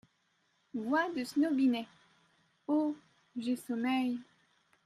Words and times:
Voix 0.73 1.11
de 1.11 1.23
Snobinet.— 1.23 1.85
Oh!… 2.67 2.95
j’ai 3.37 3.55
sommeil. 3.55 4.17